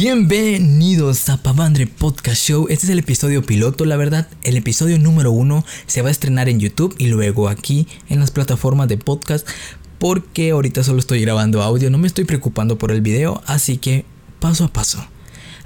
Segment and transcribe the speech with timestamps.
[0.00, 2.66] Bienvenidos a Pavandre Podcast Show.
[2.68, 4.28] Este es el episodio piloto, la verdad.
[4.44, 8.30] El episodio número uno se va a estrenar en YouTube y luego aquí en las
[8.30, 9.44] plataformas de podcast.
[9.98, 14.04] Porque ahorita solo estoy grabando audio, no me estoy preocupando por el video, así que
[14.38, 15.04] paso a paso.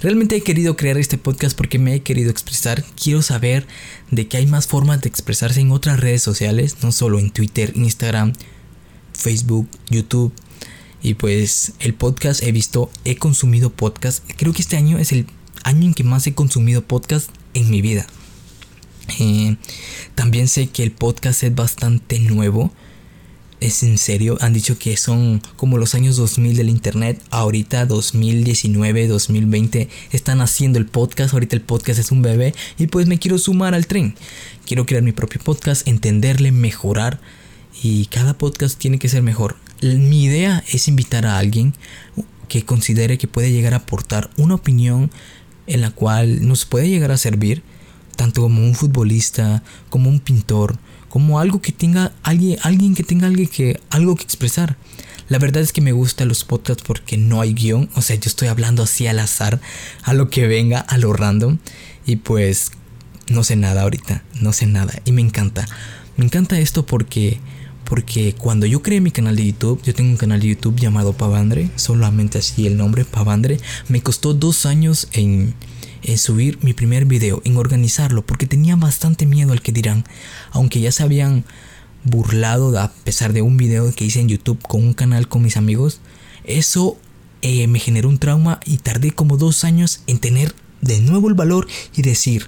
[0.00, 2.82] Realmente he querido crear este podcast porque me he querido expresar.
[2.96, 3.66] Quiero saber
[4.10, 7.74] de que hay más formas de expresarse en otras redes sociales, no solo en Twitter,
[7.74, 8.32] Instagram,
[9.12, 10.32] Facebook, YouTube
[11.02, 14.24] y pues el podcast he visto, he consumido podcast.
[14.36, 15.26] Creo que este año es el
[15.64, 18.06] año en que más he consumido podcast en mi vida.
[19.18, 19.56] Eh,
[20.14, 22.72] también sé que el podcast es bastante nuevo.
[23.60, 27.22] Es en serio, han dicho que son como los años 2000 del internet.
[27.30, 31.32] Ahorita 2019, 2020 están haciendo el podcast.
[31.32, 34.14] Ahorita el podcast es un bebé y pues me quiero sumar al tren.
[34.66, 37.20] Quiero crear mi propio podcast, entenderle, mejorar
[37.82, 39.56] y cada podcast tiene que ser mejor.
[39.82, 41.74] Mi idea es invitar a alguien
[42.48, 45.10] que considere que puede llegar a aportar una opinión
[45.66, 47.62] en la cual nos puede llegar a servir,
[48.16, 53.26] tanto como un futbolista, como un pintor, como algo que tenga alguien, alguien que tenga
[53.26, 54.76] algo que, algo que expresar.
[55.28, 58.28] La verdad es que me gustan los podcasts porque no hay guion, o sea, yo
[58.28, 59.60] estoy hablando así al azar,
[60.02, 61.58] a lo que venga, a lo random,
[62.06, 62.72] y pues
[63.28, 65.66] no sé nada ahorita, no sé nada, y me encanta.
[66.16, 67.40] Me encanta esto porque
[67.92, 71.12] porque cuando yo creé mi canal de YouTube, yo tengo un canal de YouTube llamado
[71.12, 75.52] Pavandre, solamente así el nombre, Pavandre, me costó dos años en,
[76.16, 80.06] subir mi primer video, en organizarlo, porque tenía bastante miedo al que dirán,
[80.52, 81.44] aunque ya se habían
[82.02, 85.58] burlado a pesar de un video que hice en YouTube con un canal con mis
[85.58, 86.00] amigos,
[86.44, 86.96] eso
[87.42, 91.34] eh, me generó un trauma y tardé como dos años en tener de nuevo el
[91.34, 92.46] valor y decir,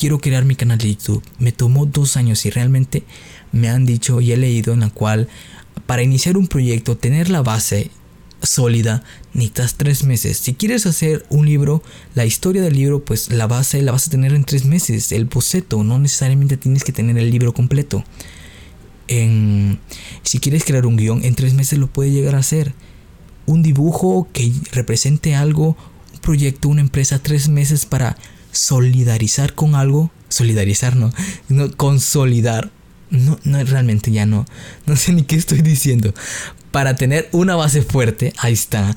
[0.00, 1.22] quiero crear mi canal de YouTube.
[1.38, 3.04] Me tomó dos años y realmente
[3.52, 5.28] me han dicho y he leído en la cual
[5.86, 7.90] para iniciar un proyecto, tener la base
[8.42, 9.02] sólida,
[9.34, 10.38] necesitas tres meses.
[10.38, 11.82] Si quieres hacer un libro,
[12.14, 15.12] la historia del libro, pues la base la vas a tener en tres meses.
[15.12, 18.04] El boceto, no necesariamente tienes que tener el libro completo.
[19.08, 19.80] En,
[20.22, 22.72] si quieres crear un guion, en tres meses lo puedes llegar a hacer.
[23.46, 25.76] Un dibujo que represente algo,
[26.14, 28.16] un proyecto, una empresa, tres meses para
[28.52, 30.10] solidarizar con algo.
[30.28, 31.10] Solidarizar, no,
[31.48, 32.70] no consolidar
[33.10, 34.46] no, no, realmente ya no,
[34.86, 36.14] no sé ni qué estoy diciendo.
[36.70, 38.96] Para tener una base fuerte, ahí está,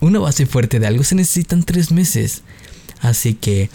[0.00, 2.42] una base fuerte de algo se necesitan tres meses.
[3.00, 3.70] Así que,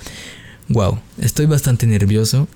[0.69, 2.47] wow, estoy bastante nervioso.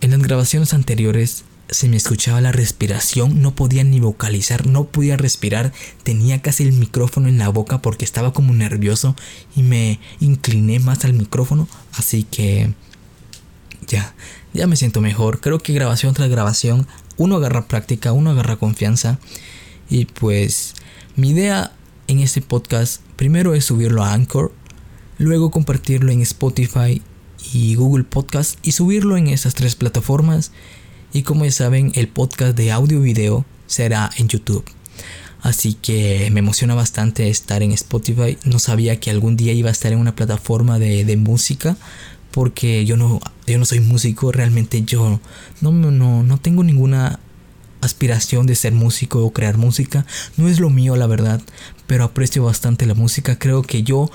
[0.00, 5.16] En las grabaciones anteriores se me escuchaba la respiración, no podía ni vocalizar, no podía
[5.16, 5.72] respirar,
[6.02, 9.14] tenía casi el micrófono en la boca porque estaba como nervioso
[9.54, 12.72] y me incliné más al micrófono, así que
[13.86, 14.14] ya,
[14.52, 15.40] ya me siento mejor.
[15.40, 19.18] Creo que grabación tras grabación uno agarra práctica, uno agarra confianza.
[19.90, 20.74] Y pues
[21.16, 21.72] mi idea
[22.06, 24.52] en este podcast primero es subirlo a Anchor,
[25.18, 27.02] luego compartirlo en Spotify
[27.52, 30.52] y Google Podcast y subirlo en esas tres plataformas.
[31.12, 34.64] Y como ya saben, el podcast de audio y video será en YouTube.
[35.40, 38.36] Así que me emociona bastante estar en Spotify.
[38.44, 41.76] No sabía que algún día iba a estar en una plataforma de, de música
[42.30, 43.20] porque yo no,
[43.52, 45.20] yo no soy músico, realmente yo
[45.60, 47.20] no, no, no tengo ninguna
[47.80, 50.04] aspiración de ser músico o crear música,
[50.36, 51.40] no es lo mío la verdad,
[51.86, 54.10] pero aprecio bastante la música, creo que yo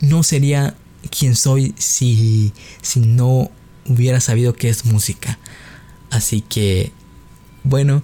[0.00, 0.74] no sería
[1.16, 2.52] quien soy si,
[2.82, 3.50] si no
[3.86, 5.38] hubiera sabido qué es música.
[6.10, 6.92] Así que,
[7.62, 8.02] bueno,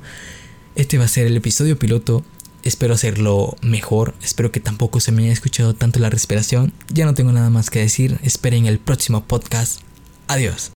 [0.74, 2.24] este va a ser el episodio piloto
[2.62, 4.14] Espero hacerlo mejor.
[4.22, 6.72] Espero que tampoco se me haya escuchado tanto la respiración.
[6.92, 8.18] Ya no tengo nada más que decir.
[8.22, 9.80] Esperen el próximo podcast.
[10.28, 10.68] Adiós.